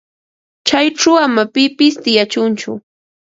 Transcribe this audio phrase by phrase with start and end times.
[0.67, 2.71] Chayćhu ama pipis tiyachunchu.